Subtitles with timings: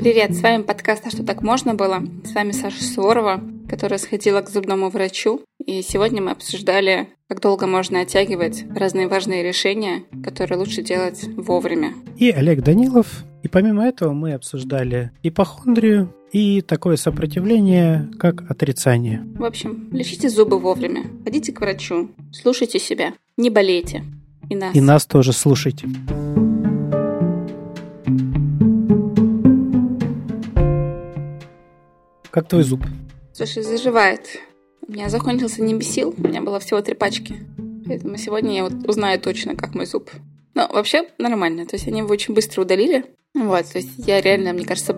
[0.00, 4.40] Привет, с вами подкаст «А что так можно было?» С вами Саша Суворова, которая сходила
[4.40, 5.42] к зубному врачу.
[5.64, 11.94] И сегодня мы обсуждали, как долго можно оттягивать разные важные решения, которые лучше делать вовремя.
[12.18, 13.22] И Олег Данилов.
[13.44, 19.22] И помимо этого мы обсуждали ипохондрию и такое сопротивление, как отрицание.
[19.36, 24.02] В общем, лечите зубы вовремя, ходите к врачу, слушайте себя, не болейте.
[24.48, 24.74] И нас.
[24.74, 25.86] И нас тоже слушайте.
[32.30, 32.80] Как твой зуб?
[33.34, 34.22] Слушай, заживает.
[34.88, 37.34] У меня закончился нембесил, у меня было всего три пачки.
[37.86, 40.10] Поэтому сегодня я вот узнаю точно, как мой зуб.
[40.54, 41.66] Но вообще нормально.
[41.66, 43.04] То есть они его очень быстро удалили.
[43.34, 44.92] Вот, то есть я реально, мне кажется,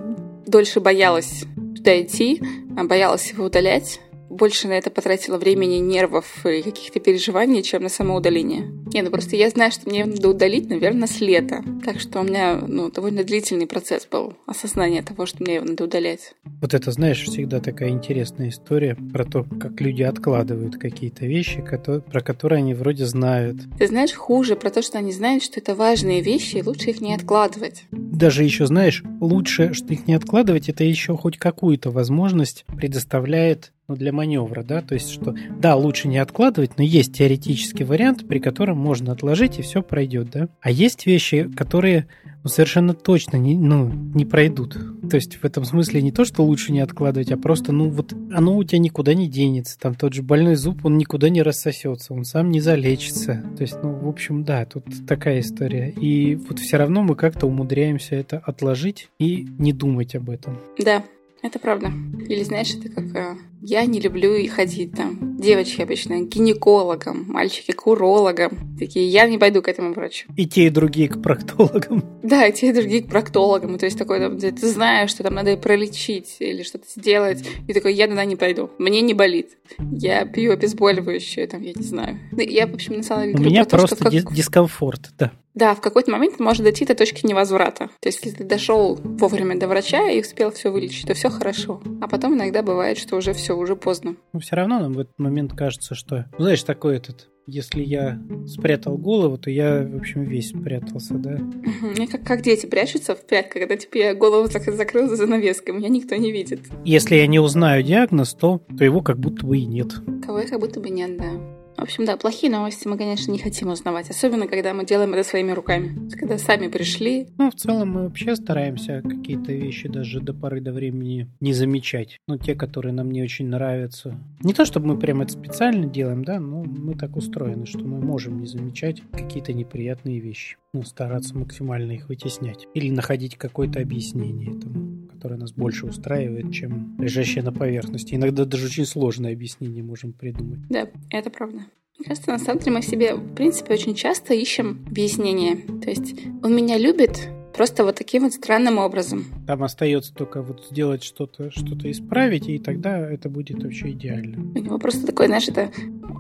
[0.47, 2.43] дольше боялась туда идти,
[2.77, 7.89] а боялась его удалять больше на это потратила времени, нервов и каких-то переживаний, чем на
[7.89, 8.71] самоудаление.
[8.93, 11.63] Не, ну просто я знаю, что мне надо удалить, наверное, с лета.
[11.85, 15.85] Так что у меня ну, довольно длительный процесс был осознание того, что мне его надо
[15.85, 16.35] удалять.
[16.61, 22.21] Вот это, знаешь, всегда такая интересная история про то, как люди откладывают какие-то вещи, про
[22.21, 23.59] которые они вроде знают.
[23.79, 27.01] Ты знаешь, хуже про то, что они знают, что это важные вещи, и лучше их
[27.01, 27.85] не откладывать.
[27.91, 33.97] Даже еще, знаешь, лучше, что их не откладывать, это еще хоть какую-то возможность предоставляет ну,
[33.97, 38.39] для маневра, да, то есть что, да, лучше не откладывать, но есть теоретический вариант, при
[38.39, 40.49] котором можно отложить и все пройдет, да.
[40.61, 42.09] А есть вещи, которые
[42.47, 44.77] ну, совершенно точно не, ну, не пройдут.
[45.11, 48.13] То есть в этом смысле не то, что лучше не откладывать, а просто, ну, вот
[48.33, 49.77] оно у тебя никуда не денется.
[49.79, 53.43] Там тот же больной зуб, он никуда не рассосется, он сам не залечится.
[53.57, 55.91] То есть, ну, в общем, да, тут такая история.
[55.91, 60.61] И вот все равно мы как-то умудряемся это отложить и не думать об этом.
[60.79, 61.03] Да,
[61.47, 61.93] это правда.
[62.29, 65.37] Или знаешь, это как э, я не люблю и ходить там.
[65.39, 68.77] Девочки обычно к гинекологам, мальчики к урологам.
[68.79, 70.29] Такие, я не пойду к этому врачу.
[70.37, 72.05] И те, и другие к проктологам.
[72.23, 73.79] Да, и те, и другие к проктологам.
[73.79, 77.45] То есть такой, там, ты знаешь, что там надо пролечить или что-то сделать.
[77.67, 78.71] И такой, я туда не пойду.
[78.79, 79.57] Мне не болит.
[79.79, 82.19] Я пью обезболивающее, там, я не знаю.
[82.33, 83.39] Ну, я, в общем, на самом деле...
[83.39, 84.33] У меня про просто то, как...
[84.33, 85.33] дискомфорт, да.
[85.57, 87.89] Да, в какой-то момент может дойти до точки невозврата.
[88.01, 91.83] То есть, если ты дошел вовремя до врача и успел все вылечить, то все хорошо.
[92.03, 94.17] А потом иногда бывает, что уже все, уже поздно.
[94.35, 98.21] Но все равно нам в этот момент кажется, что, ну, знаешь, такой этот если я
[98.49, 101.35] спрятал голову, то я, в общем, весь спрятался, да.
[101.35, 102.09] Угу.
[102.11, 105.89] Как, как дети прячутся в прятки, когда типа я голову так закрыл за занавеской, меня
[105.89, 106.61] никто не видит.
[106.85, 109.93] Если я не узнаю диагноз, то, то его как будто бы и нет.
[110.25, 111.56] Кого как будто бы нет, да.
[111.77, 115.29] В общем, да, плохие новости мы, конечно, не хотим узнавать, особенно когда мы делаем это
[115.29, 116.09] своими руками.
[116.19, 117.29] Когда сами пришли.
[117.37, 122.19] Ну, в целом мы вообще стараемся какие-то вещи даже до поры до времени не замечать.
[122.27, 124.19] Ну, те, которые нам не очень нравятся.
[124.41, 128.01] Не то, чтобы мы прямо это специально делаем, да, но мы так устроены, что мы
[128.01, 130.57] можем не замечать какие-то неприятные вещи.
[130.73, 132.67] Ну, стараться максимально их вытеснять.
[132.75, 134.86] Или находить какое-то объяснение этому,
[135.27, 138.15] которое нас больше устраивает, чем лежащее на поверхности.
[138.15, 140.61] Иногда даже очень сложное объяснение можем придумать.
[140.69, 141.67] Да, это правда.
[141.99, 145.57] Мне кажется, на самом деле мы себе, в принципе, очень часто ищем объяснение.
[145.83, 146.15] То есть
[146.45, 149.25] он меня любит, просто вот таким вот странным образом.
[149.49, 154.39] Там остается только вот сделать что-то, что-то исправить, и тогда это будет вообще идеально.
[154.55, 155.73] У него просто такой, знаешь, это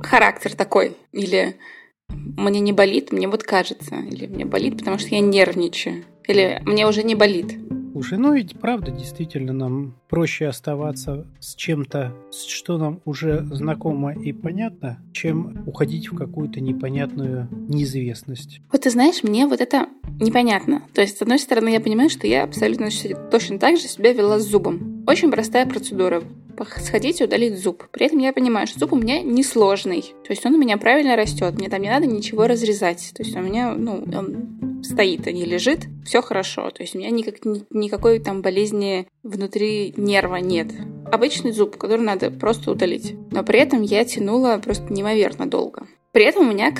[0.02, 0.96] характер такой.
[1.12, 1.54] Или
[2.08, 3.94] мне не болит, мне вот кажется.
[4.10, 6.02] Или мне болит, потому что я нервничаю.
[6.26, 7.54] Или мне уже не болит.
[7.96, 12.12] Слушай, ну ведь правда, действительно, нам проще оставаться с чем-то,
[12.46, 18.60] что нам уже знакомо и понятно, чем уходить в какую-то непонятную неизвестность.
[18.70, 19.88] Вот ты знаешь, мне вот это
[20.20, 20.82] непонятно.
[20.92, 22.88] То есть, с одной стороны, я понимаю, что я абсолютно
[23.30, 25.02] точно так же себя вела с зубом.
[25.06, 26.22] Очень простая процедура
[26.64, 27.84] сходить и удалить зуб.
[27.90, 30.02] При этом я понимаю, что зуб у меня несложный.
[30.24, 31.54] То есть он у меня правильно растет.
[31.54, 33.12] Мне там не надо ничего разрезать.
[33.14, 35.86] То есть у меня, ну, он стоит, а не лежит.
[36.04, 36.70] Все хорошо.
[36.70, 40.68] То есть у меня никак, никакой там болезни внутри нерва нет.
[41.10, 43.14] Обычный зуб, который надо просто удалить.
[43.30, 45.86] Но при этом я тянула просто неимоверно долго.
[46.12, 46.72] При этом у меня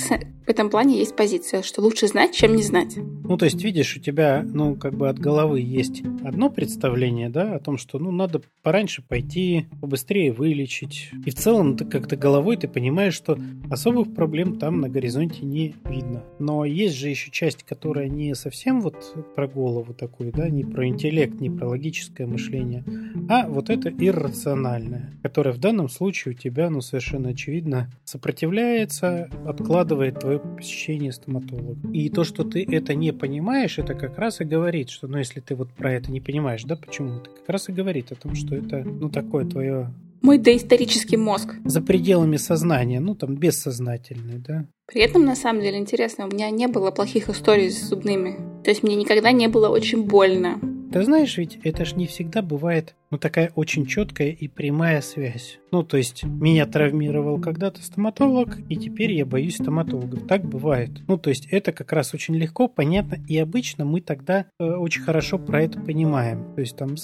[0.47, 2.97] в этом плане есть позиция, что лучше знать, чем не знать.
[2.97, 7.57] Ну, то есть, видишь, у тебя, ну, как бы от головы есть одно представление, да,
[7.57, 11.11] о том, что, ну, надо пораньше пойти, побыстрее вылечить.
[11.25, 13.37] И в целом, ты как-то головой ты понимаешь, что
[13.71, 16.23] особых проблем там на горизонте не видно.
[16.39, 20.87] Но есть же еще часть, которая не совсем вот про голову такую, да, не про
[20.87, 22.85] интеллект, не про логическое мышление,
[23.29, 30.25] а вот это иррациональное, которое в данном случае у тебя, ну, совершенно очевидно, сопротивляется, откладывает
[30.39, 31.77] твое посещение стоматолога.
[31.93, 35.41] И то, что ты это не понимаешь, это как раз и говорит, что, ну, если
[35.41, 38.35] ты вот про это не понимаешь, да, почему, это как раз и говорит о том,
[38.35, 39.93] что это, ну, такое твое
[40.23, 41.55] мой доисторический мозг.
[41.65, 44.67] За пределами сознания, ну там бессознательный, да?
[44.87, 48.37] При этом, на самом деле, интересно, у меня не было плохих историй с зубными.
[48.65, 50.59] То есть мне никогда не было очень больно.
[50.93, 55.59] Ты знаешь, ведь это ж не всегда бывает, ну, такая очень четкая и прямая связь.
[55.71, 60.27] Ну, то есть, меня травмировал когда-то стоматолог, и теперь я боюсь стоматологов.
[60.27, 60.91] Так бывает.
[61.07, 65.03] Ну, то есть, это как раз очень легко, понятно, и обычно мы тогда э, очень
[65.03, 66.55] хорошо про это понимаем.
[66.55, 66.97] То есть, там,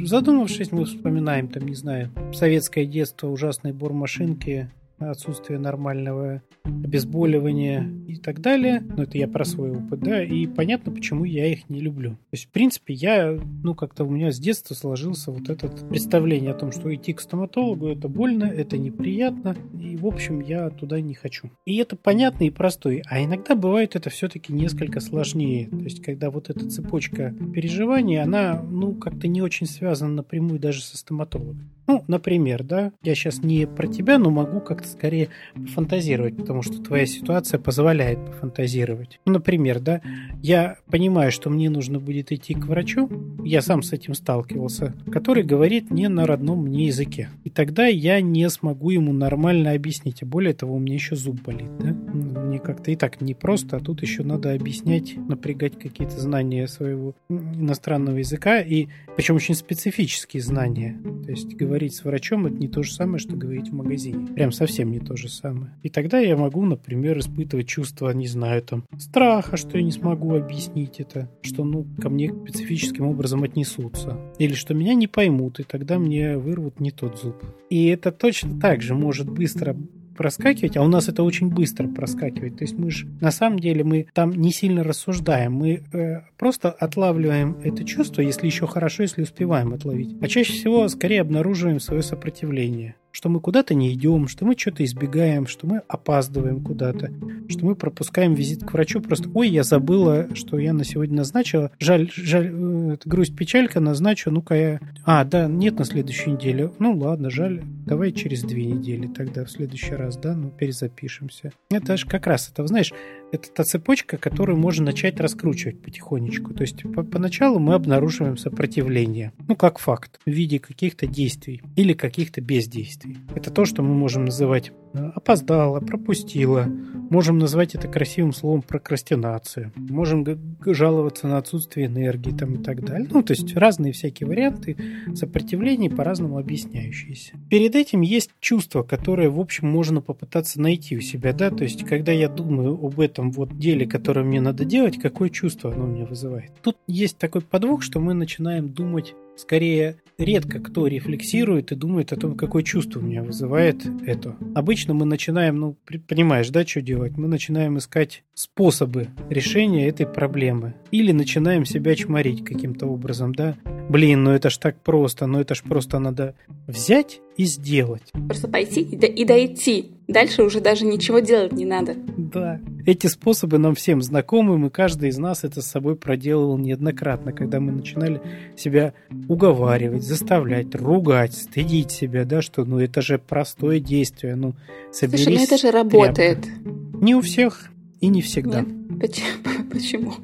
[0.00, 8.40] задумавшись, мы вспоминаем, там, не знаю, советское детство, ужасные бормашинки, отсутствие нормального обезболивания и так
[8.40, 8.82] далее.
[8.96, 12.12] Но это я про свой опыт, да, и понятно, почему я их не люблю.
[12.12, 16.52] То есть, в принципе, я, ну, как-то у меня с детства сложился вот это представление
[16.52, 21.00] о том, что идти к стоматологу это больно, это неприятно, и, в общем, я туда
[21.00, 21.50] не хочу.
[21.66, 23.02] И это понятно и простой.
[23.06, 25.68] А иногда бывает это все-таки несколько сложнее.
[25.68, 30.82] То есть, когда вот эта цепочка переживаний, она, ну, как-то не очень связана напрямую даже
[30.82, 31.70] со стоматологом.
[31.86, 35.28] Ну, например, да, я сейчас не про тебя, но могу как-то скорее
[35.74, 39.20] фантазировать, потому что твоя ситуация позволяет пофантазировать.
[39.26, 40.00] Ну, например, да,
[40.42, 43.10] я понимаю, что мне нужно будет идти к врачу,
[43.44, 47.28] я сам с этим сталкивался, который говорит не на родном мне языке.
[47.44, 51.42] И тогда я не смогу ему нормально объяснить, а более того, у меня еще зуб
[51.42, 51.92] болит, да.
[51.92, 58.18] Мне как-то и так непросто, а тут еще надо объяснять, напрягать какие-то знания своего иностранного
[58.18, 60.96] языка, и причем очень специфические знания.
[61.24, 64.26] То есть с врачом это не то же самое, что говорить в магазине.
[64.34, 65.72] Прям совсем не то же самое.
[65.82, 70.34] И тогда я могу, например, испытывать чувство, не знаю, там, страха, что я не смогу
[70.34, 74.18] объяснить это, что, ну, ко мне специфическим образом отнесутся.
[74.38, 77.36] Или что меня не поймут, и тогда мне вырвут не тот зуб.
[77.70, 79.76] И это точно так же может быстро
[80.14, 82.56] проскакивать, а у нас это очень быстро проскакивает.
[82.58, 86.70] То есть мы же на самом деле мы там не сильно рассуждаем, мы э, просто
[86.70, 90.16] отлавливаем это чувство, если еще хорошо, если успеваем отловить.
[90.20, 94.84] А чаще всего скорее обнаруживаем свое сопротивление что мы куда-то не идем, что мы что-то
[94.84, 97.12] избегаем, что мы опаздываем куда-то,
[97.48, 99.00] что мы пропускаем визит к врачу.
[99.00, 101.70] Просто, ой, я забыла, что я на сегодня назначила.
[101.78, 104.80] Жаль, жаль, э, грусть, печалька, назначу, ну-ка я...
[105.04, 106.72] А, да, нет на следующей неделе.
[106.80, 111.52] Ну ладно, жаль, давай через две недели тогда в следующий раз, да, ну перезапишемся.
[111.70, 112.92] Это же как раз, это, знаешь,
[113.32, 116.54] это та цепочка, которую можно начать раскручивать потихонечку.
[116.54, 121.92] То есть по поначалу мы обнаруживаем сопротивление, ну как факт, в виде каких-то действий или
[121.92, 123.18] каких-то бездействий действий.
[123.34, 126.64] Это то, что мы можем называть опоздала, пропустила.
[127.10, 129.72] Можем назвать это красивым словом прокрастинация.
[129.76, 130.24] Можем
[130.64, 133.08] жаловаться на отсутствие энергии там, и так далее.
[133.10, 134.76] Ну, то есть разные всякие варианты
[135.14, 137.34] сопротивлений по-разному объясняющиеся.
[137.50, 141.32] Перед этим есть чувство, которое, в общем, можно попытаться найти у себя.
[141.32, 141.50] Да?
[141.50, 145.72] То есть, когда я думаю об этом вот деле, которое мне надо делать, какое чувство
[145.72, 146.52] оно мне вызывает.
[146.62, 152.16] Тут есть такой подвох, что мы начинаем думать Скорее, редко кто рефлексирует и думает о
[152.16, 154.36] том, какое чувство у меня вызывает это.
[154.54, 155.76] Обычно мы начинаем, ну,
[156.08, 157.16] понимаешь, да, что делать?
[157.16, 160.74] Мы начинаем искать способы решения этой проблемы.
[160.90, 163.56] Или начинаем себя чморить каким-то образом, да.
[163.88, 166.34] Блин, ну это ж так просто, ну это ж просто надо
[166.66, 168.02] взять и сделать.
[168.26, 169.90] Просто пойти и дойти.
[170.06, 171.94] Дальше уже даже ничего делать не надо.
[172.16, 172.60] Да.
[172.86, 177.58] Эти способы нам всем знакомы, и каждый из нас это с собой проделывал неоднократно, когда
[177.58, 178.20] мы начинали
[178.56, 178.92] себя
[179.28, 184.54] уговаривать, заставлять, ругать, стыдить себя, да, что ну это же простое действие, ну
[184.92, 185.24] соберись.
[185.24, 186.42] Слушай, ну это же работает.
[186.42, 186.60] Тряпка.
[187.00, 187.70] Не у всех
[188.00, 188.60] и не всегда.
[188.60, 189.16] Нет.
[189.72, 190.14] Почему?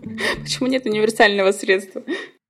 [0.43, 2.03] Почему нет универсального средства?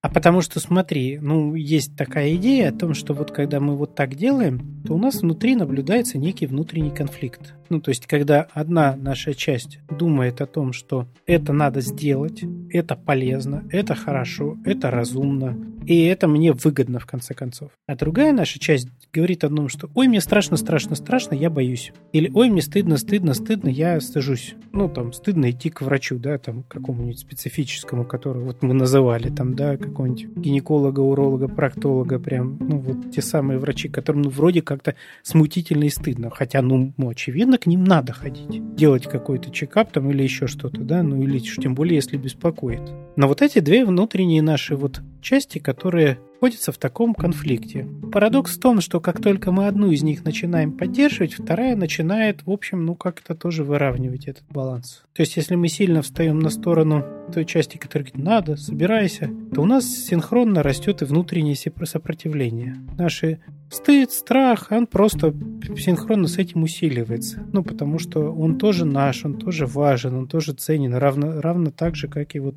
[0.03, 3.95] А потому что, смотри, ну, есть такая идея о том, что вот когда мы вот
[3.95, 7.55] так делаем, то у нас внутри наблюдается некий внутренний конфликт.
[7.69, 12.97] Ну, то есть, когда одна наша часть думает о том, что это надо сделать, это
[12.97, 17.71] полезно, это хорошо, это разумно, и это мне выгодно, в конце концов.
[17.87, 21.93] А другая наша часть говорит о том, что ой, мне страшно, страшно, страшно, я боюсь.
[22.13, 24.55] Или ой, мне стыдно, стыдно, стыдно, я стыжусь.
[24.73, 29.55] Ну, там, стыдно идти к врачу, да, там, какому-нибудь специфическому, который вот мы называли, там,
[29.55, 34.95] да, какого-нибудь гинеколога, уролога, проктолога, прям, ну, вот те самые врачи, которым, ну, вроде как-то
[35.23, 36.31] смутительно и стыдно.
[36.31, 40.81] Хотя, ну, ну очевидно, к ним надо ходить, делать какой-то чекап там или еще что-то,
[40.81, 42.83] да, ну или тем более, если беспокоит.
[43.21, 47.87] Но вот эти две внутренние наши вот части, которые находятся в таком конфликте.
[48.11, 52.51] Парадокс в том, что как только мы одну из них начинаем поддерживать, вторая начинает, в
[52.51, 55.03] общем, ну как-то тоже выравнивать этот баланс.
[55.13, 59.61] То есть, если мы сильно встаем на сторону той части, которая говорит «надо, собирайся», то
[59.61, 62.77] у нас синхронно растет и внутреннее сопротивление.
[62.97, 65.35] Наши стыд, страх, он просто
[65.77, 67.47] синхронно с этим усиливается.
[67.53, 71.97] Ну, потому что он тоже наш, он тоже важен, он тоже ценен, равно, равно так
[71.97, 72.57] же, как и вот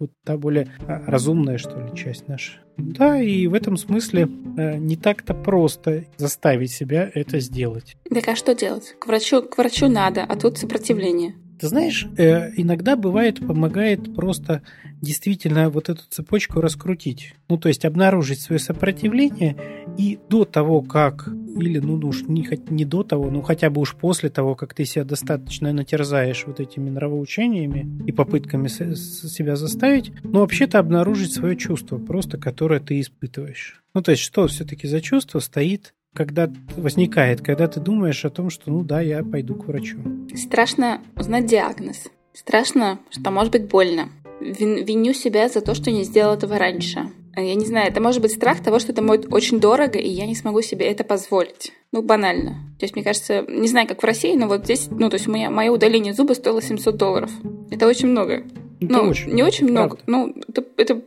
[0.00, 2.58] вот та более а, разумная, что ли, часть наша.
[2.76, 7.96] Да, и в этом смысле э, не так-то просто заставить себя это сделать.
[8.12, 8.96] Так а что делать?
[8.98, 11.34] К врачу, к врачу надо, а тут сопротивление.
[11.60, 14.62] Ты знаешь, э, иногда бывает помогает просто
[15.02, 17.34] действительно вот эту цепочку раскрутить.
[17.50, 19.56] Ну, то есть обнаружить свое сопротивление
[19.98, 23.80] и до того, как, или ну, ну уж не, не до того, ну хотя бы
[23.80, 30.12] уж после того, как ты себя достаточно натерзаешь вот этими нравоучениями и попытками себя заставить,
[30.22, 33.82] ну, вообще-то обнаружить свое чувство просто, которое ты испытываешь.
[33.94, 38.50] Ну, то есть, что все-таки за чувство стоит когда возникает, когда ты думаешь о том,
[38.50, 39.98] что ну да, я пойду к врачу.
[40.34, 42.08] Страшно узнать диагноз.
[42.32, 44.08] Страшно, что может быть больно.
[44.40, 47.10] Виню себя за то, что не сделал этого раньше.
[47.36, 50.26] Я не знаю, это может быть страх того, что это будет очень дорого, и я
[50.26, 51.72] не смогу себе это позволить.
[51.92, 52.74] Ну, банально.
[52.78, 55.28] То есть, мне кажется, не знаю, как в России, но вот здесь, ну, то есть,
[55.28, 57.30] меня, мое удаление зуба стоило 700 долларов.
[57.70, 58.44] Это очень много.
[58.80, 59.96] Это ну, очень не очень много.
[59.96, 60.04] Правда.
[60.06, 61.02] Ну, это, это,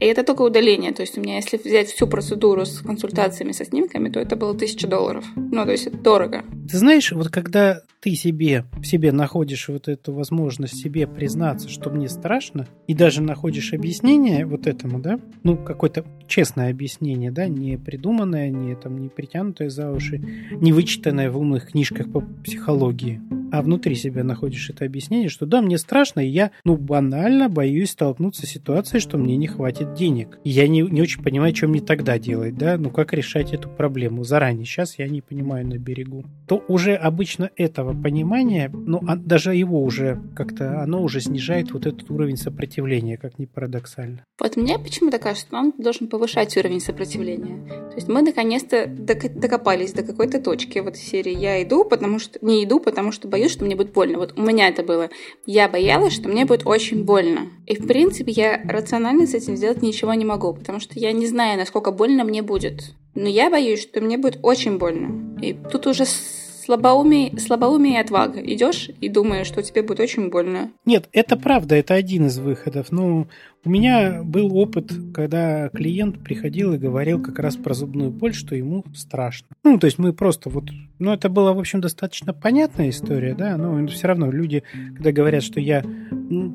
[0.00, 0.92] и это только удаление.
[0.92, 4.54] То есть у меня, если взять всю процедуру с консультациями, со снимками, то это было
[4.54, 5.24] тысяча долларов.
[5.36, 6.44] Ну, то есть это дорого.
[6.70, 11.90] Ты знаешь, вот когда ты себе, в себе находишь вот эту возможность себе признаться, что
[11.90, 17.76] мне страшно, и даже находишь объяснение вот этому, да, ну, какое-то честное объяснение, да, не
[17.76, 20.18] придуманное, не, там, не притянутое за уши,
[20.52, 23.20] не вычитанное в умных книжках по психологии,
[23.52, 26.76] а внутри себя находишь это объяснение, что да, мне страшно, и я, ну,
[27.10, 30.38] банально боюсь столкнуться с ситуацией, что мне не хватит денег.
[30.44, 34.22] Я не, не очень понимаю, что мне тогда делать, да, ну, как решать эту проблему
[34.24, 34.64] заранее.
[34.64, 36.24] Сейчас я не понимаю на берегу.
[36.46, 41.86] То уже обычно этого понимания, ну, а даже его уже как-то, оно уже снижает вот
[41.86, 44.24] этот уровень сопротивления, как ни парадоксально.
[44.38, 47.66] Вот мне почему-то кажется, что он должен повышать уровень сопротивления.
[47.90, 52.64] То есть мы наконец-то докопались до какой-то точки вот серии «я иду, потому что...» Не
[52.64, 54.18] иду, потому что боюсь, что мне будет больно.
[54.18, 55.10] Вот у меня это было.
[55.44, 57.48] Я боялась, что мне будет очень больно.
[57.66, 61.26] И, в принципе, я рационально с этим сделать ничего не могу, потому что я не
[61.26, 62.94] знаю, насколько больно мне будет.
[63.14, 65.36] Но я боюсь, что мне будет очень больно.
[65.40, 68.40] И тут уже слабоумие, слабоумие и отвага.
[68.40, 70.70] Идешь и думаешь, что тебе будет очень больно.
[70.84, 72.92] Нет, это правда, это один из выходов.
[72.92, 73.26] Но
[73.64, 78.54] у меня был опыт, когда клиент приходил и говорил как раз про зубную боль, что
[78.54, 79.48] ему страшно.
[79.64, 80.64] Ну, то есть мы просто вот...
[81.00, 84.62] Ну, это была, в общем, достаточно понятная история, да, но все равно люди,
[84.94, 85.82] когда говорят, что я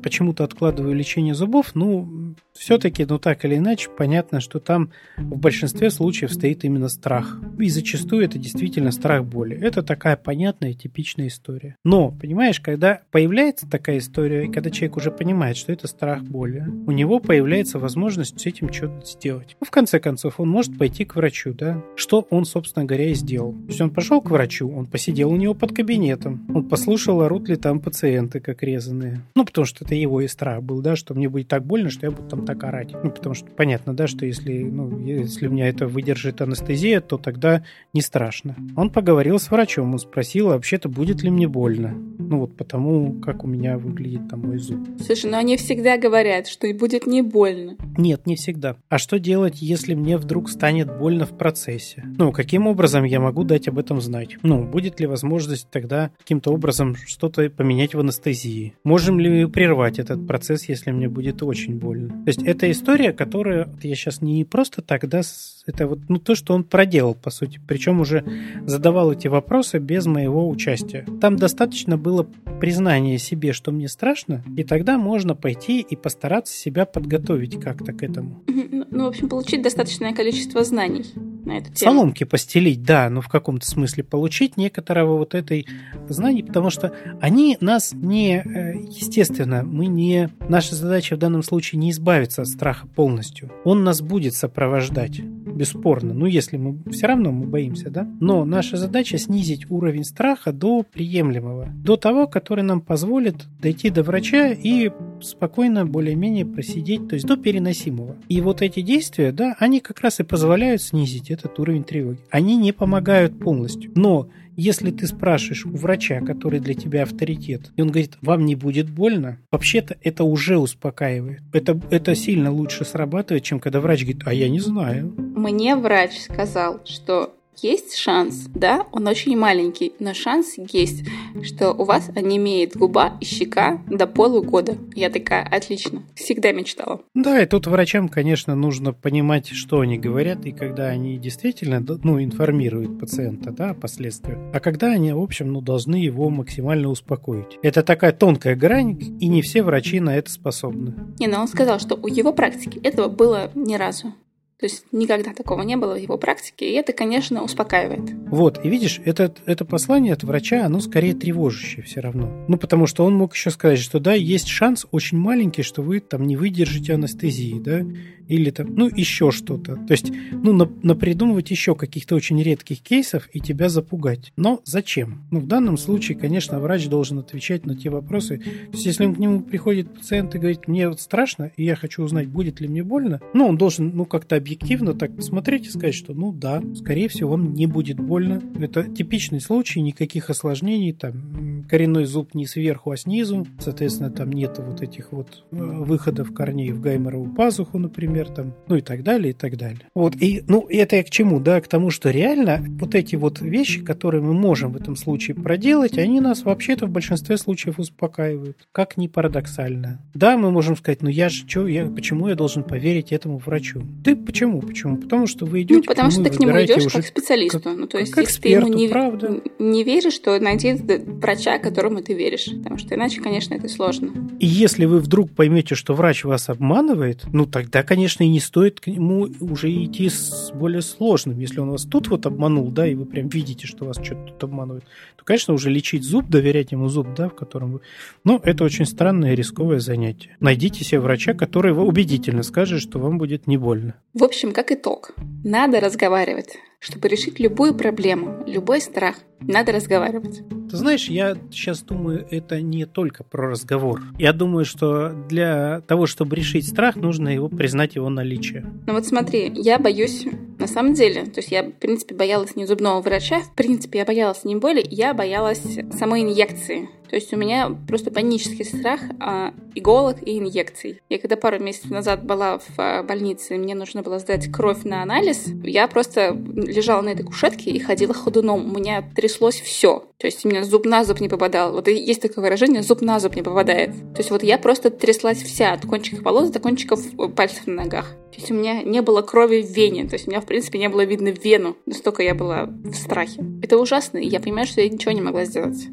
[0.02, 5.90] почему-то откладываю лечение зубов, ну, все-таки, ну, так или иначе, понятно, что там в большинстве
[5.90, 7.38] случаев стоит именно страх.
[7.58, 9.58] И зачастую это действительно страх боли.
[9.60, 11.76] Это такая понятная, типичная история.
[11.84, 16.64] Но, понимаешь, когда появляется такая история, и когда человек уже понимает, что это страх боли,
[16.86, 19.56] у него появляется возможность с этим что-то сделать.
[19.60, 21.82] Ну, в конце концов, он может пойти к врачу, да?
[21.96, 23.52] Что он, собственно говоря, и сделал.
[23.52, 27.48] То есть он пошел к врачу, он посидел у него под кабинетом, он послушал, орут
[27.48, 29.22] ли там пациенты, как резаные.
[29.34, 32.04] Ну, потому что это его и страх был, да, что мне будет так больно, что
[32.04, 32.92] я буду там так орать.
[33.02, 37.16] Ну, потому что понятно, да, что если, ну, если у меня это выдержит анестезия, то
[37.16, 37.64] тогда
[37.94, 38.56] не страшно.
[38.76, 41.94] Он поговорил с врачом, он спросил, а вообще-то будет ли мне больно.
[42.18, 44.86] Ну, вот потому, как у меня выглядит там мой зуб.
[45.04, 47.76] Слушай, но они всегда говорят, что будет не больно.
[47.96, 48.76] Нет, не всегда.
[48.88, 52.02] А что делать, если мне вдруг станет больно в процессе?
[52.18, 54.25] Ну, каким образом я могу дать об этом знать?
[54.42, 58.74] Ну, будет ли возможность тогда каким-то образом что-то поменять в анестезии?
[58.84, 62.08] Можем ли мы прервать этот процесс, если мне будет очень больно?
[62.08, 65.22] То есть это история, которая я сейчас не просто так, да,
[65.66, 67.60] это вот ну, то, что он проделал, по сути.
[67.66, 68.24] Причем уже
[68.66, 71.06] задавал эти вопросы без моего участия.
[71.20, 72.26] Там достаточно было
[72.60, 78.02] признания себе, что мне страшно, и тогда можно пойти и постараться себя подготовить как-то к
[78.02, 78.42] этому.
[78.46, 81.04] Ну, ну в общем, получить достаточное количество знаний
[81.46, 81.92] на эту тему.
[81.92, 85.66] Соломки постелить, да, но в каком-то смысле получить некоторого вот этой
[86.08, 91.78] знаний, потому что они нас не, э, естественно, мы не, наша задача в данном случае
[91.78, 93.52] не избавиться от страха полностью.
[93.64, 95.20] Он нас будет сопровождать
[95.56, 96.14] бесспорно.
[96.14, 98.08] Ну, если мы все равно мы боимся, да?
[98.20, 104.02] Но наша задача снизить уровень страха до приемлемого, до того, который нам позволит дойти до
[104.02, 108.16] врача и спокойно более-менее просидеть, то есть до переносимого.
[108.28, 112.18] И вот эти действия, да, они как раз и позволяют снизить этот уровень тревоги.
[112.30, 117.82] Они не помогают полностью, но если ты спрашиваешь у врача, который для тебя авторитет, и
[117.82, 121.40] он говорит, вам не будет больно, вообще-то это уже успокаивает.
[121.52, 125.14] Это, это сильно лучше срабатывает, чем когда врач говорит, а я не знаю.
[125.16, 131.04] Мне врач сказал, что есть шанс, да, он очень маленький, но шанс есть,
[131.42, 134.76] что у вас онемеет губа и щека до полугода.
[134.94, 137.00] Я такая, отлично, всегда мечтала.
[137.14, 142.22] Да, и тут врачам, конечно, нужно понимать, что они говорят, и когда они действительно, ну,
[142.22, 147.58] информируют пациента, да, о последствиях, а когда они, в общем, ну, должны его максимально успокоить.
[147.62, 150.94] Это такая тонкая грань, и не все врачи на это способны.
[151.18, 154.14] Не, но он сказал, что у его практики этого было ни разу.
[154.58, 158.10] То есть никогда такого не было в его практике, и это, конечно, успокаивает.
[158.30, 162.46] Вот, и видишь, это, это послание от врача, оно скорее тревожащее все равно.
[162.48, 166.00] Ну, потому что он мог еще сказать, что да, есть шанс очень маленький, что вы
[166.00, 167.82] там не выдержите анестезии, да,
[168.28, 169.76] или там, ну, еще что-то.
[169.76, 174.32] То есть, ну, на, напридумывать еще каких-то очень редких кейсов и тебя запугать.
[174.36, 175.22] Но зачем?
[175.30, 178.38] Ну, в данном случае, конечно, врач должен отвечать на те вопросы.
[178.38, 182.02] То есть, если к нему приходит пациент и говорит, мне вот страшно, и я хочу
[182.02, 185.94] узнать, будет ли мне больно, ну, он должен, ну, как-то объективно так посмотреть и сказать,
[185.94, 188.42] что, ну, да, скорее всего, вам не будет больно.
[188.58, 194.58] Это типичный случай, никаких осложнений, там, коренной зуб не сверху, а снизу, соответственно, там нет
[194.58, 199.02] вот этих вот э, выходов корней в гайморовую пазуху, например, например, там, ну и так
[199.02, 199.80] далее, и так далее.
[199.94, 203.40] Вот, и, ну, это я к чему, да, к тому, что реально вот эти вот
[203.40, 208.56] вещи, которые мы можем в этом случае проделать, они нас вообще-то в большинстве случаев успокаивают,
[208.72, 210.00] как ни парадоксально.
[210.14, 213.82] Да, мы можем сказать, ну я же, что, я, почему я должен поверить этому врачу?
[214.04, 214.60] Ты почему?
[214.60, 214.96] Почему?
[214.96, 217.60] Потому что вы идете Ну, потому что ты к нему идешь как к специалисту.
[217.60, 219.40] Как, ну, то есть, если эксперту, ты ему не, правда.
[219.58, 222.46] не веришь, то найди врача, которому ты веришь.
[222.46, 224.12] Потому что иначе, конечно, это сложно.
[224.38, 228.38] И если вы вдруг поймете, что врач вас обманывает, ну тогда, конечно, конечно, и не
[228.38, 231.40] стоит к нему уже идти с более сложным.
[231.40, 234.44] Если он вас тут вот обманул, да, и вы прям видите, что вас что-то тут
[234.44, 234.84] обманывает,
[235.16, 237.80] то, конечно, уже лечить зуб, доверять ему зуб, да, в котором вы...
[238.22, 240.36] Но это очень странное рисковое занятие.
[240.38, 243.96] Найдите себе врача, который убедительно скажет, что вам будет не больно.
[244.14, 245.10] В общем, как итог,
[245.42, 246.58] надо разговаривать.
[246.78, 250.42] Чтобы решить любую проблему, любой страх, надо разговаривать.
[250.70, 254.02] Ты знаешь, я сейчас думаю, это не только про разговор.
[254.18, 258.64] Я думаю, что для того, чтобы решить страх, нужно его признать его наличие.
[258.86, 260.26] Ну вот смотри, я боюсь,
[260.58, 264.04] на самом деле, то есть я, в принципе, боялась не зубного врача, в принципе, я
[264.04, 266.88] боялась не боли, я боялась самой инъекции.
[267.08, 271.00] То есть у меня просто панический страх а, иголок и инъекций.
[271.08, 275.02] Я когда пару месяцев назад была в а, больнице, мне нужно было сдать кровь на
[275.02, 278.66] анализ, я просто лежала на этой кушетке и ходила ходуном.
[278.66, 280.04] У меня тряслось все.
[280.18, 281.72] То есть у меня зуб на зуб не попадал.
[281.72, 283.90] Вот есть такое выражение, зуб на зуб не попадает.
[284.14, 287.74] То есть вот я просто тряслась вся, от кончиков волос до кончиков э, пальцев на
[287.74, 288.14] ногах.
[288.32, 290.78] То есть у меня не было крови в вене, то есть у меня, в принципе,
[290.78, 291.76] не было видно вену.
[291.86, 293.44] Настолько я была в страхе.
[293.62, 295.86] Это ужасно, и я понимаю, что я ничего не могла сделать.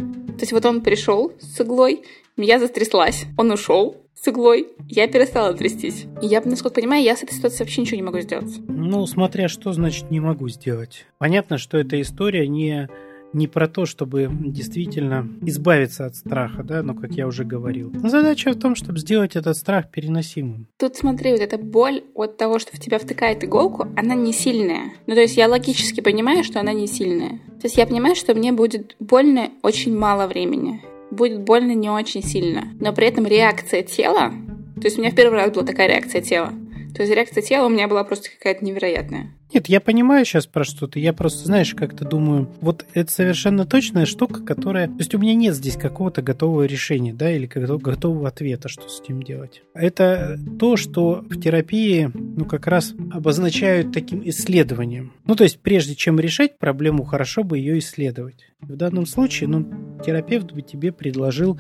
[0.43, 2.03] То есть вот он пришел с иглой,
[2.35, 3.27] я затряслась.
[3.37, 6.03] Он ушел с иглой, я перестала трястись.
[6.21, 8.53] И я, насколько понимаю, я с этой ситуацией вообще ничего не могу сделать.
[8.67, 11.05] Ну, смотря что значит не могу сделать.
[11.17, 12.89] Понятно, что эта история не
[13.33, 17.91] не про то, чтобы действительно избавиться от страха, да, но как я уже говорил.
[17.93, 20.67] Но задача в том, чтобы сделать этот страх переносимым.
[20.77, 24.93] Тут смотри, вот эта боль от того, что в тебя втыкает иголку, она не сильная.
[25.07, 27.39] Ну, то есть я логически понимаю, что она не сильная.
[27.61, 30.81] То есть я понимаю, что мне будет больно очень мало времени.
[31.11, 32.63] Будет больно не очень сильно.
[32.79, 34.31] Но при этом реакция тела...
[34.75, 36.51] То есть у меня в первый раз была такая реакция тела.
[36.95, 39.31] То есть реакция тела у меня была просто какая-то невероятная.
[39.53, 40.99] Нет, я понимаю сейчас про что-то.
[40.99, 44.87] Я просто, знаешь, как-то думаю, вот это совершенно точная штука, которая...
[44.87, 48.99] То есть у меня нет здесь какого-то готового решения, да, или готового ответа, что с
[49.01, 49.61] этим делать.
[49.75, 55.13] Это то, что в терапии, ну, как раз обозначают таким исследованием.
[55.25, 58.47] Ну, то есть прежде чем решать проблему, хорошо бы ее исследовать.
[58.59, 59.67] В данном случае, ну,
[60.03, 61.59] терапевт бы тебе предложил,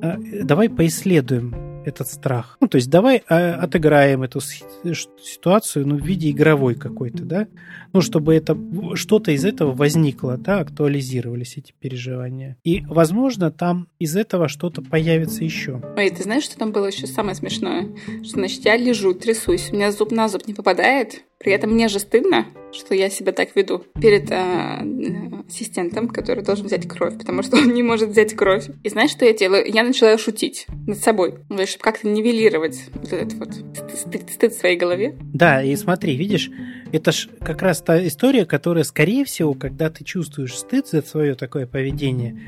[0.00, 2.56] «А, давай поисследуем этот страх.
[2.60, 7.48] Ну, то есть давай а, отыграем эту ситуацию ну, в виде игровой какой-то, да,
[7.92, 8.56] ну, чтобы это
[8.94, 12.56] что-то из этого возникло, да, актуализировались эти переживания.
[12.64, 15.80] И, возможно, там из этого что-то появится еще.
[15.96, 17.88] Ой, ты знаешь, что там было еще самое смешное?
[18.22, 21.88] Что, значит, я лежу, трясусь, у меня зуб на зуб не попадает, при этом мне
[21.88, 27.42] же стыдно, что я себя так веду перед э, ассистентом, который должен взять кровь, потому
[27.42, 28.66] что он не может взять кровь.
[28.84, 29.64] И знаешь, что я делаю?
[29.66, 33.48] Я начала шутить над собой, чтобы как-то нивелировать вот этот вот
[33.96, 35.16] стыд, стыд в своей голове.
[35.20, 36.50] Да, и смотри, видишь,
[36.92, 41.34] это ж как раз та история, которая, скорее всего, когда ты чувствуешь стыд за свое
[41.34, 42.38] такое поведение,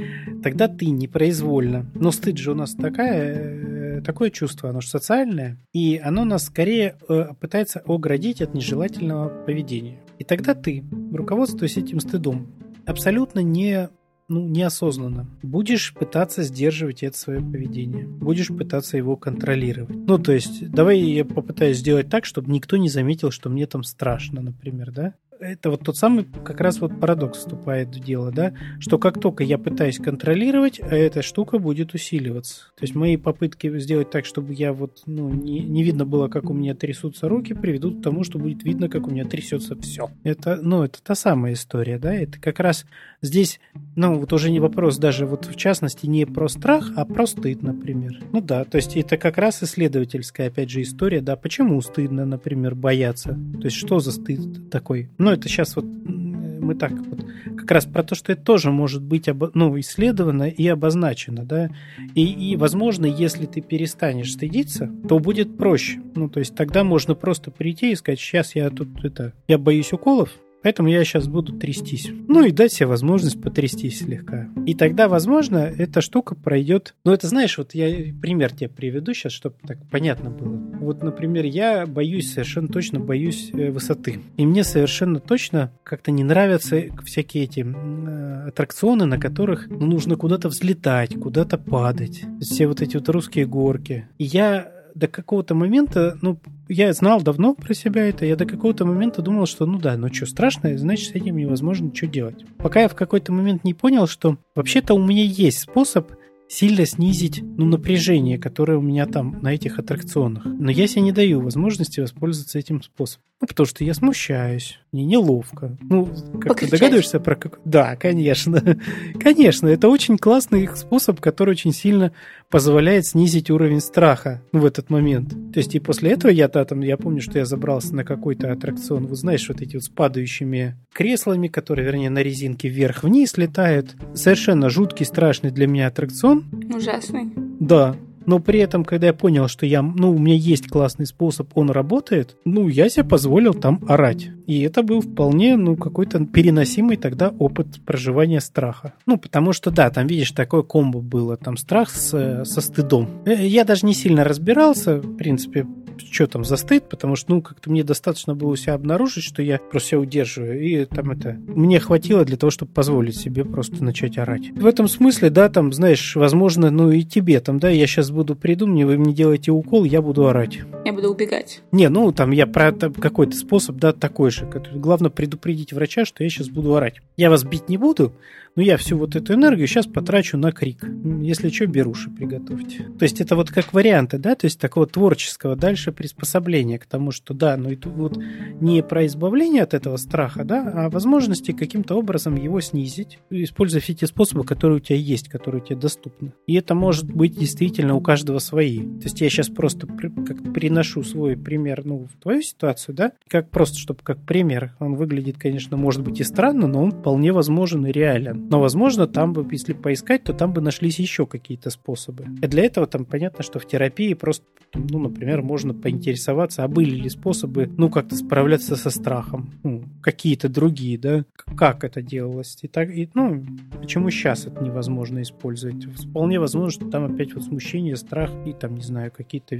[0.43, 1.91] тогда ты непроизвольно.
[1.95, 3.74] Но стыд же у нас такая, э,
[4.05, 10.01] такое чувство, оно же социальное, и оно нас скорее э, пытается оградить от нежелательного поведения.
[10.19, 12.53] И тогда ты, руководствуясь этим стыдом,
[12.87, 13.89] абсолютно не
[14.29, 15.29] ну, неосознанно.
[15.43, 18.07] Будешь пытаться сдерживать это свое поведение.
[18.07, 19.95] Будешь пытаться его контролировать.
[19.95, 23.83] Ну, то есть, давай я попытаюсь сделать так, чтобы никто не заметил, что мне там
[23.83, 25.15] страшно, например, да?
[25.41, 29.45] Это вот тот самый как раз вот парадокс вступает в дело, да, что как только
[29.45, 32.67] я пытаюсь контролировать, эта штука будет усиливаться.
[32.77, 36.51] То есть мои попытки сделать так, чтобы я вот, ну, не, не видно было, как
[36.51, 40.11] у меня трясутся руки, приведут к тому, что будет видно, как у меня трясется все.
[40.23, 42.87] Это, ну, это та самая история, да, это как раз
[43.25, 43.61] здесь,
[43.97, 47.63] ну, вот уже не вопрос даже вот в частности не про страх, а про стыд,
[47.63, 48.21] например.
[48.33, 52.75] Ну да, то есть это как раз исследовательская, опять же, история, да, почему стыдно, например,
[52.75, 53.39] бояться.
[53.61, 55.09] То есть что за стыд такой?
[55.19, 57.25] Ну, это сейчас вот мы так вот
[57.57, 61.71] как раз про то, что это тоже может быть ну, исследовано и обозначено, да,
[62.15, 66.01] и, и, возможно, если ты перестанешь стыдиться, то будет проще.
[66.15, 69.93] Ну, то есть тогда можно просто прийти и сказать, сейчас я тут это, я боюсь
[69.93, 70.31] уколов,
[70.65, 72.11] Поэтому я сейчас буду трястись.
[72.27, 74.49] Ну и дать себе возможность потрястись слегка.
[74.65, 76.95] И тогда, возможно, эта штука пройдет.
[77.05, 80.57] Ну, это знаешь, вот я пример тебе приведу сейчас, чтобы так понятно было.
[80.81, 84.21] Вот, например, я боюсь, совершенно точно боюсь э, высоты.
[84.39, 90.17] И мне совершенно точно как-то не нравятся всякие эти э, аттракционы, на которых ну, нужно
[90.17, 92.23] куда-то взлетать, куда-то падать.
[92.41, 94.09] Все вот эти вот русские горки.
[94.17, 98.85] И я до какого-то момента, ну, я знал давно про себя это, я до какого-то
[98.85, 102.45] момента думал, что ну да, ну что, страшно, значит, с этим невозможно ничего делать.
[102.59, 106.11] Пока я в какой-то момент не понял, что вообще-то у меня есть способ
[106.49, 110.45] сильно снизить ну, напряжение, которое у меня там на этих аттракционах.
[110.45, 113.25] Но я себе не даю возможности воспользоваться этим способом.
[113.41, 115.77] Ну, потому что я смущаюсь, мне неловко.
[115.83, 116.09] Ну,
[116.41, 117.59] как ты догадываешься про как...
[117.65, 118.79] Да, конечно.
[119.21, 122.13] конечно, это очень классный способ, который очень сильно
[122.49, 125.31] позволяет снизить уровень страха в этот момент.
[125.53, 128.53] То есть и после этого я да, там, я помню, что я забрался на какой-то
[128.53, 133.97] аттракцион, вы знаешь, вот эти вот с падающими креслами, которые, вернее, на резинке вверх-вниз летают.
[134.15, 136.45] Совершенно жуткий, страшный для меня аттракцион.
[136.75, 137.33] Ужасный.
[137.61, 141.51] Да, но при этом, когда я понял, что я, ну, у меня есть классный способ,
[141.55, 144.29] он работает, ну, я себе позволил там орать.
[144.47, 148.95] И это был вполне, ну, какой-то переносимый тогда опыт проживания страха.
[149.07, 153.09] Ну, потому что, да, там, видишь, такое комбо было, там страх с, со стыдом.
[153.25, 155.67] Э, я даже не сильно разбирался, в принципе,
[156.11, 159.59] что там за стыд, потому что, ну, как-то мне достаточно было себя обнаружить, что я
[159.59, 161.37] просто себя удерживаю, и там это...
[161.47, 164.51] Мне хватило для того, чтобы позволить себе просто начать орать.
[164.55, 168.35] В этом смысле, да, там, знаешь, возможно, ну и тебе там, да, я сейчас буду
[168.37, 170.61] придумать, вы мне делаете укол, я буду орать.
[170.85, 171.63] Я буду убегать.
[171.73, 174.49] Не, ну, там, я про какой-то способ, да, такой же.
[174.75, 176.97] Главное предупредить врача, что я сейчас буду орать.
[177.17, 178.13] Я вас бить не буду,
[178.57, 180.85] но я всю вот эту энергию сейчас потрачу на крик.
[181.23, 182.89] Если что, беруши приготовьте.
[182.99, 187.11] То есть это вот как варианты, да, то есть такого творческого дальше приспособления к тому,
[187.11, 188.19] что да, ну и тут вот
[188.61, 193.95] не про избавление от этого страха, да, а возможности каким-то образом его снизить, используя все
[193.95, 196.33] те способы, которые у тебя есть, которые тебе доступны.
[196.47, 198.79] И это может быть действительно у каждого свои.
[198.79, 203.51] То есть я сейчас просто как приношу свой пример, ну, в твою ситуацию, да, как
[203.51, 204.75] просто, чтобы как пример.
[204.79, 208.44] Он выглядит, конечно, может быть и странно, но он вполне возможен и реален.
[208.51, 212.27] Но, возможно, там бы, если поискать, то там бы нашлись еще какие-то способы.
[212.43, 216.95] И для этого там понятно, что в терапии просто, ну, например, можно поинтересоваться, а были
[216.95, 219.51] ли способы, ну, как-то справляться со страхом.
[219.63, 221.25] Ну, какие-то другие, да,
[221.57, 222.59] как это делалось.
[222.63, 223.45] И так, и, ну,
[223.81, 225.85] почему сейчас это невозможно использовать?
[225.85, 229.57] Вполне возможно, что там опять вот смущение, страх и там, не знаю, какие-то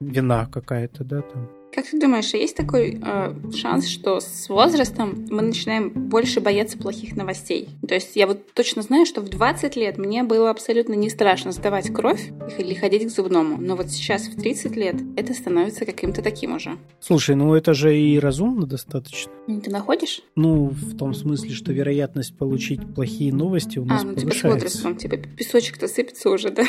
[0.00, 1.48] вина какая-то, да, там.
[1.74, 6.78] Как ты думаешь, а есть такой э, шанс, что с возрастом мы начинаем больше бояться
[6.78, 7.68] плохих новостей?
[7.88, 11.50] То есть я вот точно знаю, что в 20 лет мне было абсолютно не страшно
[11.50, 16.22] сдавать кровь или ходить к зубному, но вот сейчас в 30 лет это становится каким-то
[16.22, 16.78] таким уже.
[17.00, 19.32] Слушай, ну это же и разумно достаточно.
[19.46, 20.22] Ты находишь?
[20.36, 24.36] Ну, в том смысле, что вероятность получить плохие новости у нас а, ну, повышается.
[24.38, 26.64] типа с возрастом, типа песочек-то сыпется уже, да?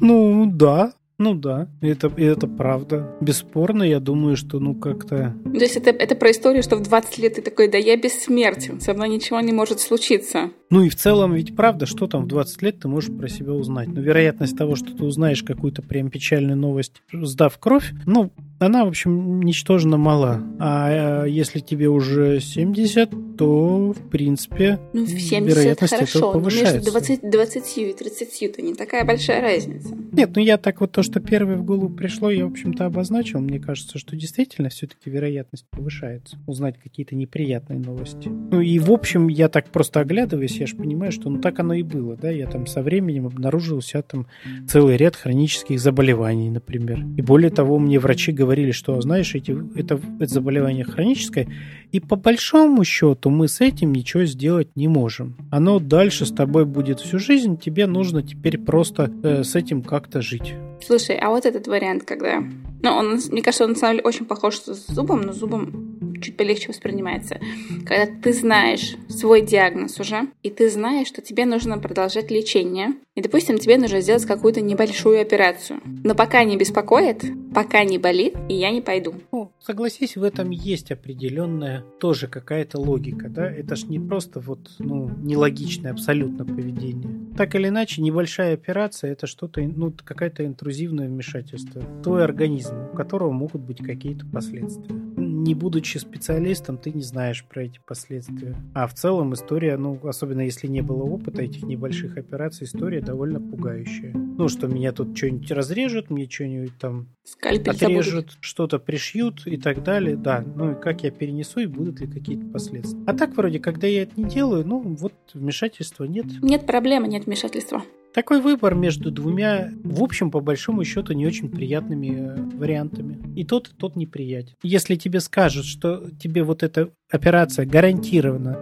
[0.00, 3.16] Ну, да, ну да, это, это правда.
[3.20, 5.36] Бесспорно, я думаю, что ну как-то...
[5.44, 8.80] То есть это, это про историю, что в 20 лет ты такой, да я бессмертен,
[8.80, 10.50] со мной ничего не может случиться.
[10.70, 13.52] Ну и в целом ведь правда, что там в 20 лет ты можешь про себя
[13.52, 13.88] узнать.
[13.88, 18.32] Но вероятность того, что ты узнаешь какую-то прям печальную новость, сдав кровь, ну,
[18.66, 20.42] она, в общем, ничтожно мала.
[20.58, 26.32] А э, если тебе уже 70, то, в принципе, ну, в 70 вероятность хорошо, этого
[26.32, 26.74] повышается.
[26.76, 29.96] Между 20, 20 и 30 это не такая большая разница.
[30.12, 33.40] Нет, ну я так вот то, что первое в голову пришло, я, в общем-то, обозначил.
[33.40, 36.38] Мне кажется, что действительно все-таки вероятность повышается.
[36.46, 38.28] Узнать какие-то неприятные новости.
[38.28, 41.74] Ну и, в общем, я так просто оглядываюсь, я же понимаю, что ну так оно
[41.74, 42.30] и было, да.
[42.30, 44.26] Я там со временем обнаружил у себя там
[44.68, 47.04] целый ряд хронических заболеваний, например.
[47.16, 51.48] И более того, мне врачи говорят, говорили, что, знаешь, эти, это, это заболевание хроническое,
[51.90, 55.36] и по большому счету мы с этим ничего сделать не можем.
[55.50, 60.20] Оно дальше с тобой будет всю жизнь, тебе нужно теперь просто э, с этим как-то
[60.20, 60.54] жить.
[60.86, 62.42] Слушай, а вот этот вариант, когда...
[62.82, 65.91] Ну, он, мне кажется, он на самом деле очень похож с зубом, но зубом
[66.22, 67.40] чуть полегче воспринимается.
[67.84, 73.20] Когда ты знаешь свой диагноз уже, и ты знаешь, что тебе нужно продолжать лечение, и,
[73.20, 75.80] допустим, тебе нужно сделать какую-то небольшую операцию.
[75.84, 79.14] Но пока не беспокоит, пока не болит, и я не пойду.
[79.32, 83.50] Ну, согласись, в этом есть определенная тоже какая-то логика, да?
[83.50, 87.10] Это ж не просто вот, ну, нелогичное абсолютно поведение.
[87.36, 93.30] Так или иначе, небольшая операция– это что-то, ну, какое-то интрузивное вмешательство твой организм, у которого
[93.30, 94.94] могут быть какие-то последствия.
[95.42, 98.54] Не будучи специалистом, ты не знаешь про эти последствия.
[98.74, 103.40] А в целом история, ну, особенно если не было опыта этих небольших операций, история довольно
[103.40, 104.12] пугающая.
[104.14, 109.82] Ну, что меня тут что-нибудь разрежут, мне что-нибудь там Скальпель отрежут, что-то пришьют и так
[109.82, 110.16] далее.
[110.16, 113.02] Да, ну и как я перенесу и будут ли какие-то последствия.
[113.08, 116.26] А так вроде, когда я это не делаю, ну вот вмешательства нет.
[116.40, 117.82] Нет проблемы, нет вмешательства.
[118.14, 123.18] Такой выбор между двумя, в общем, по большому счету, не очень приятными э, вариантами.
[123.34, 124.54] И тот, и тот неприятен.
[124.62, 128.58] Если тебе скажут, что тебе вот эта операция гарантированно,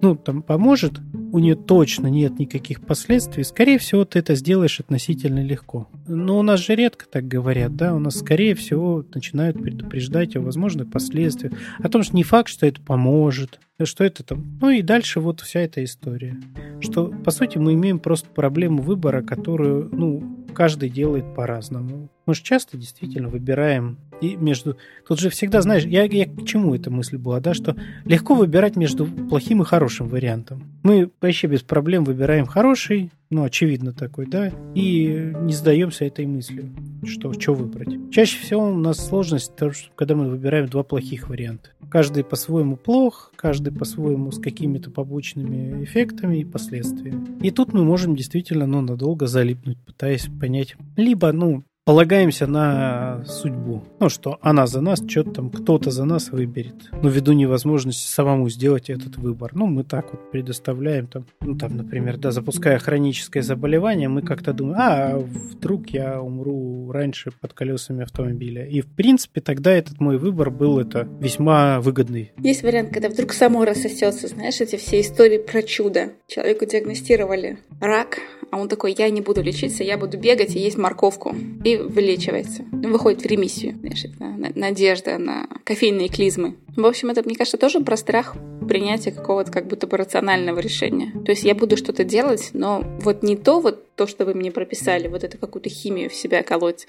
[0.00, 1.00] ну, там, поможет,
[1.32, 5.88] у нее точно нет никаких последствий, скорее всего, ты это сделаешь относительно легко.
[6.06, 10.40] Но у нас же редко так говорят, да, у нас, скорее всего, начинают предупреждать о
[10.40, 14.58] возможных последствиях, о том, что не факт, что это поможет, что это там.
[14.60, 16.36] Ну и дальше вот вся эта история.
[16.80, 22.10] Что, по сути, мы имеем просто проблему выбора, которую, ну, каждый делает по-разному.
[22.26, 24.76] Мы же часто действительно выбираем и между...
[25.06, 28.76] Тут же всегда, знаешь, я, я к чему эта мысль была, да, что легко выбирать
[28.76, 30.64] между плохим и хорошим вариантом.
[30.82, 36.70] Мы вообще без проблем выбираем хороший, ну, очевидно такой, да, и не сдаемся этой мыслью,
[37.04, 38.12] что, что выбрать.
[38.12, 41.70] Чаще всего у нас сложность, в том, что когда мы выбираем два плохих варианта.
[41.90, 47.26] Каждый по-своему плох, каждый по-своему с какими-то побочными эффектами и последствиями.
[47.42, 50.76] И тут мы можем действительно, ну, надолго залипнуть, пытаясь понять.
[50.96, 53.82] Либо, ну, полагаемся на судьбу.
[54.00, 56.74] Ну, что она за нас, что-то там кто-то за нас выберет.
[57.02, 59.50] Но ввиду невозможности самому сделать этот выбор.
[59.54, 64.52] Ну, мы так вот предоставляем там, ну, там, например, да, запуская хроническое заболевание, мы как-то
[64.52, 68.66] думаем, а, вдруг я умру раньше под колесами автомобиля.
[68.66, 72.32] И, в принципе, тогда этот мой выбор был это весьма выгодный.
[72.38, 76.12] Есть вариант, когда вдруг само рассосется, знаешь, эти все истории про чудо.
[76.28, 78.18] Человеку диагностировали рак,
[78.50, 81.34] а он такой, я не буду лечиться, я буду бегать и есть морковку.
[81.64, 82.64] И вылечивается.
[82.72, 83.76] Выходит в ремиссию.
[83.78, 86.56] Знаешь, это надежда на кофейные клизмы.
[86.76, 88.34] В общем, это, мне кажется, тоже про страх
[88.68, 91.12] принятия какого-то как будто бы рационального решения.
[91.24, 94.50] То есть я буду что-то делать, но вот не то вот то, что вы мне
[94.50, 96.86] прописали, вот это какую-то химию в себя колоть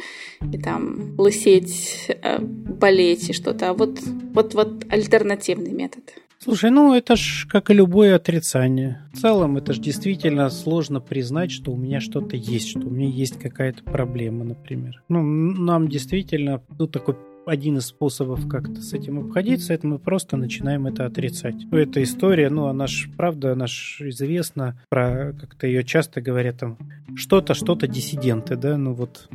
[0.53, 3.99] и там лысеть, э, болеть и что-то, а вот,
[4.33, 6.03] вот, вот альтернативный метод.
[6.45, 9.01] Слушай, ну это ж как и любое отрицание.
[9.11, 13.09] В целом это ж действительно сложно признать, что у меня что-то есть, что у меня
[13.09, 15.01] есть какая-то проблема, например.
[15.09, 17.15] Ну, нам действительно, ну, такой
[17.47, 21.55] один из способов как-то с этим обходиться, это мы просто начинаем это отрицать.
[21.71, 26.59] Ну, эта история, ну, она ж, правда, она ж известна, про, как-то ее часто говорят,
[26.59, 26.77] там,
[27.15, 29.29] что-то, что-то диссиденты, да, ну, вот,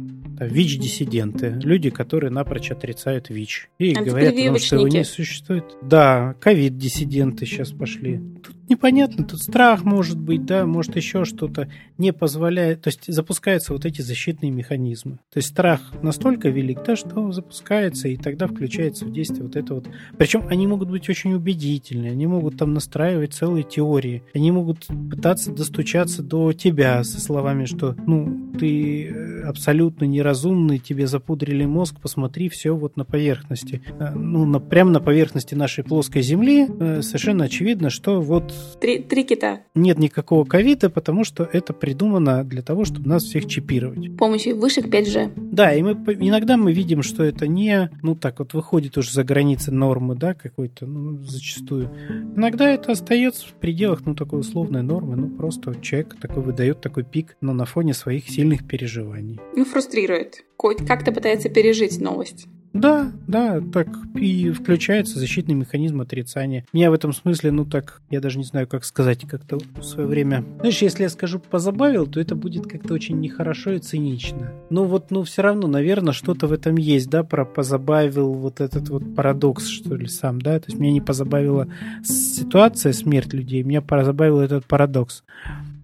[0.47, 3.71] ВИЧ-диссиденты, люди, которые напрочь отрицают ВИЧ.
[3.79, 5.65] И а говорят, потому, что его не существует.
[5.83, 8.21] Да, ковид-диссиденты сейчас пошли.
[8.43, 13.73] Тут непонятно, тут страх может быть, да, может еще что-то не позволяет, то есть запускаются
[13.73, 15.19] вот эти защитные механизмы.
[15.33, 19.75] То есть страх настолько велик, да, что запускается, и тогда включается в действие вот это
[19.75, 19.89] вот.
[20.17, 25.53] Причем они могут быть очень убедительные, они могут там настраивать целые теории, они могут пытаться
[25.53, 32.49] достучаться до тебя со словами, что, ну, ты э, абсолютно неразумный, тебе запудрили мозг, посмотри,
[32.49, 33.83] все вот на поверхности.
[33.99, 38.99] Э, ну, на, прямо на поверхности нашей плоской Земли э, совершенно очевидно, что вот Три,
[39.01, 39.61] три кита.
[39.75, 44.17] Нет никакого ковида, потому что это придумано для того, чтобы нас всех чипировать.
[44.17, 45.33] Помощью вышек 5G.
[45.37, 49.25] Да, и мы иногда мы видим, что это не, ну так вот выходит уже за
[49.25, 51.91] границы нормы, да, какой-то, ну, зачастую.
[52.37, 57.05] Иногда это остается в пределах, ну, такой условной нормы, ну, просто человек такой выдает такой
[57.05, 59.39] пик, но на фоне своих сильных переживаний.
[59.55, 60.45] Ну, фрустрирует.
[60.87, 62.47] Как-то пытается пережить новость.
[62.73, 66.65] Да, да, так и включается защитный механизм отрицания.
[66.73, 70.09] Меня в этом смысле, ну так, я даже не знаю, как сказать, как-то в свое
[70.09, 70.45] время.
[70.61, 74.53] Знаешь, если я скажу позабавил, то это будет как-то очень нехорошо и цинично.
[74.71, 78.89] Но вот, ну все равно, наверное, что-то в этом есть, да, про позабавил вот этот
[78.89, 80.61] вот парадокс, что ли, сам, да.
[80.61, 81.67] То есть меня не позабавила
[82.05, 85.25] ситуация, смерть людей, меня позабавил этот парадокс.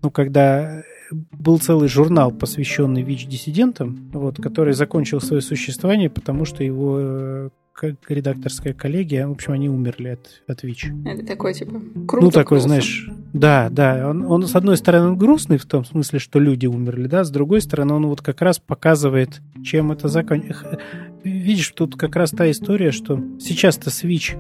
[0.02, 6.96] Ну, когда был целый журнал, посвященный ВИЧ-диссидентам, вот, который закончил свое существование, потому что его
[6.98, 10.92] э, как редакторская коллегия, в общем, они умерли от, от ВИЧ.
[11.04, 12.24] Это такой, типа, круто.
[12.24, 12.68] Ну, такой, грустно.
[12.68, 14.08] знаешь, да, да.
[14.08, 17.30] Он, он, с одной стороны, он грустный в том смысле, что люди умерли, да, с
[17.30, 20.80] другой стороны, он вот как раз показывает, чем это закончилось.
[21.24, 24.36] Видишь, тут как раз та история, что сейчас-то свич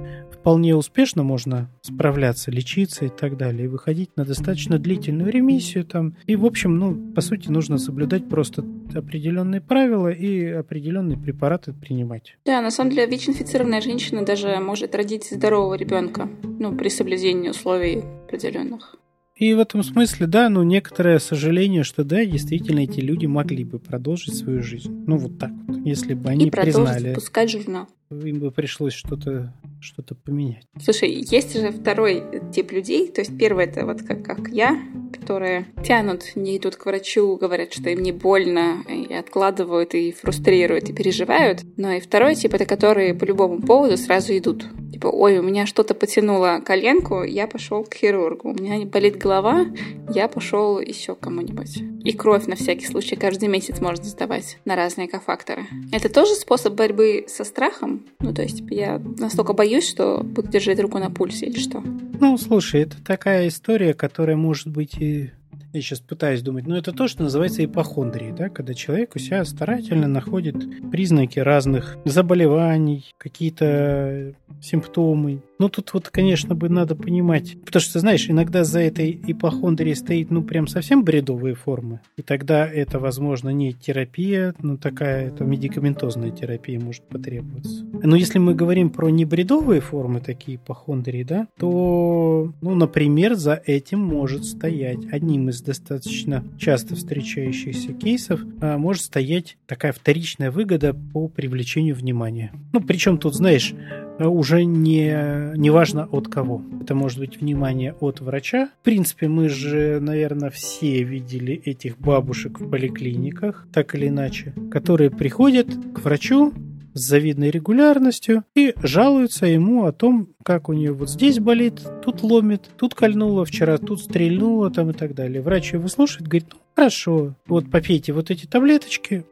[0.46, 6.14] вполне успешно можно справляться, лечиться и так далее, и выходить на достаточно длительную ремиссию там.
[6.26, 12.36] И, в общем, ну, по сути, нужно соблюдать просто определенные правила и определенные препараты принимать.
[12.44, 18.04] Да, на самом деле ВИЧ-инфицированная женщина даже может родить здорового ребенка, ну, при соблюдении условий
[18.26, 18.96] определенных.
[19.36, 23.78] И в этом смысле, да, ну, некоторое сожаление, что да, действительно, эти люди могли бы
[23.78, 25.04] продолжить свою жизнь.
[25.06, 27.12] Ну, вот так вот, если бы они и признали.
[27.12, 27.86] пускать журнал.
[28.10, 30.64] Им бы пришлось что-то что-то поменять.
[30.82, 33.08] Слушай, есть же второй тип людей.
[33.08, 34.80] То есть первый это вот как, как я,
[35.12, 40.88] которые тянут, не идут к врачу, говорят, что им не больно, и откладывают, и фрустрируют,
[40.88, 41.60] и переживают.
[41.76, 44.66] Но и второй тип это которые по любому поводу сразу идут.
[44.92, 48.50] Типа, ой, у меня что-то потянуло коленку, я пошел к хирургу.
[48.50, 49.66] У меня болит голова,
[50.14, 51.82] я пошел еще кому-нибудь.
[52.06, 55.66] И кровь на всякий случай каждый месяц можно сдавать на разные кофакторы.
[55.90, 58.06] Это тоже способ борьбы со страхом?
[58.20, 61.82] Ну, то есть, я настолько боюсь, что буду держать руку на пульсе или что?
[62.20, 65.32] Ну, слушай, это такая история, которая может быть и
[65.72, 69.44] я сейчас пытаюсь думать, но это то, что называется ипохондрией, да, когда человек у себя
[69.44, 70.56] старательно находит
[70.90, 75.42] признаки разных заболеваний, какие-то симптомы.
[75.58, 80.30] Ну, тут вот, конечно, бы надо понимать, потому что, знаешь, иногда за этой ипохондрией стоит,
[80.30, 86.30] ну, прям совсем бредовые формы, и тогда это, возможно, не терапия, но такая, это медикаментозная
[86.30, 87.84] терапия может потребоваться.
[88.02, 94.00] Но если мы говорим про небредовые формы, такие ипохондрии, да, то, ну, например, за этим
[94.00, 101.28] может стоять одним из достаточно часто встречающихся кейсов, а, может стоять такая вторичная выгода по
[101.28, 102.52] привлечению внимания.
[102.72, 103.74] Ну, причем тут, знаешь,
[104.18, 106.62] уже не, не важно от кого.
[106.80, 108.70] Это может быть внимание от врача.
[108.80, 115.10] В принципе, мы же, наверное, все видели этих бабушек в поликлиниках, так или иначе, которые
[115.10, 116.52] приходят к врачу,
[116.96, 122.22] с завидной регулярностью и жалуются ему о том, как у нее вот здесь болит, тут
[122.22, 125.42] ломит, тут кольнуло, вчера тут стрельнуло там и так далее.
[125.42, 129.24] Врач его слушает, говорит, ну хорошо, вот попейте вот эти таблеточки,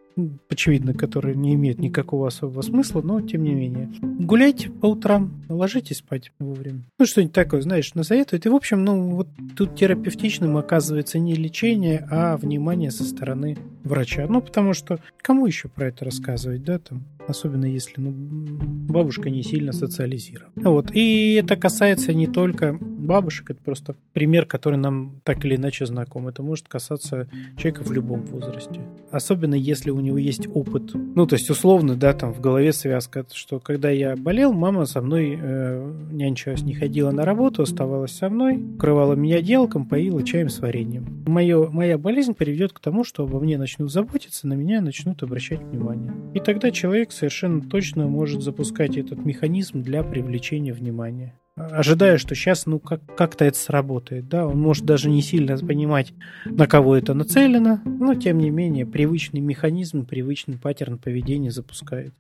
[0.49, 3.91] очевидно, которые не имеют никакого особого смысла, но тем не менее.
[4.01, 6.85] Гуляйте по утрам, ложитесь спать вовремя.
[6.99, 8.47] Ну, что-нибудь такое, знаешь, насоветует.
[8.47, 14.27] И, в общем, ну, вот тут терапевтичным оказывается не лечение, а внимание со стороны врача.
[14.29, 19.43] Ну, потому что кому еще про это рассказывать, да, там, особенно если, ну, бабушка не
[19.43, 20.53] сильно социализирована.
[20.57, 20.91] Вот.
[20.93, 26.29] И это касается не только бабушек, это просто пример, который нам так или иначе знаком.
[26.29, 28.81] Это может касаться человека в любом возрасте.
[29.11, 30.93] Особенно если у него есть опыт.
[30.95, 35.01] Ну, то есть, условно, да, там в голове связка, что когда я болел, мама со
[35.01, 40.49] мной э, нянчилась, не ходила на работу, оставалась со мной, укрывала меня делком, поила чаем
[40.49, 41.25] с вареньем.
[41.27, 45.61] Моё, моя болезнь приведет к тому, что обо мне начнут заботиться, на меня начнут обращать
[45.61, 46.13] внимание.
[46.35, 52.67] И тогда человек совершенно точно может запускать этот механизм для привлечения внимания ожидая, что сейчас
[52.67, 54.29] ну как- как-то это сработает.
[54.29, 54.47] Да?
[54.47, 56.13] Он может даже не сильно понимать,
[56.45, 62.13] на кого это нацелено, но тем не менее привычный механизм, привычный паттерн поведения запускает.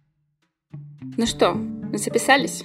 [1.16, 1.56] Ну что,
[1.92, 2.64] записались?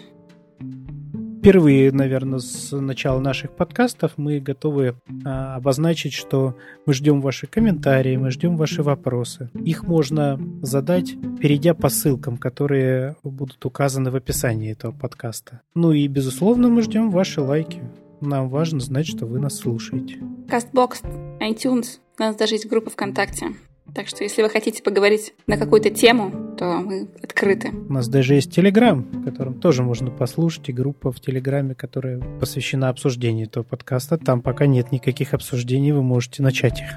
[1.39, 8.17] Впервые, наверное, с начала наших подкастов мы готовы а, обозначить, что мы ждем ваши комментарии,
[8.17, 9.49] мы ждем ваши вопросы.
[9.55, 15.61] Их можно задать, перейдя по ссылкам, которые будут указаны в описании этого подкаста.
[15.75, 17.81] Ну и, безусловно, мы ждем ваши лайки.
[18.21, 20.19] Нам важно знать, что вы нас слушаете.
[20.49, 23.55] Castbox, iTunes, у нас даже есть группа ВКонтакте.
[23.95, 27.69] Так что, если вы хотите поговорить на какую-то тему, то мы открыты.
[27.69, 32.19] У нас даже есть Телеграм, в котором тоже можно послушать, и группа в Телеграме, которая
[32.39, 34.17] посвящена обсуждению этого подкаста.
[34.17, 36.89] Там пока нет никаких обсуждений, вы можете начать их.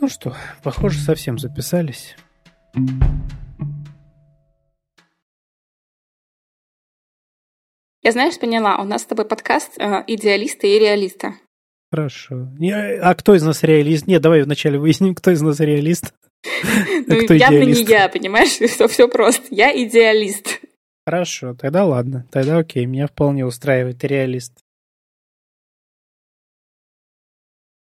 [0.00, 2.16] Ну что, похоже, совсем записались.
[8.02, 11.34] Я, знаешь, поняла, у нас с тобой подкаст э, идеалиста и реалиста.
[11.92, 12.48] Хорошо.
[13.02, 14.06] А кто из нас реалист?
[14.06, 16.14] Нет, давай вначале выясним, кто из нас реалист.
[17.06, 18.48] Ну, явно не я, понимаешь?
[18.70, 19.42] Все, все просто.
[19.50, 20.60] Я идеалист.
[21.04, 22.26] Хорошо, тогда ладно.
[22.30, 24.52] Тогда окей, меня вполне устраивает реалист.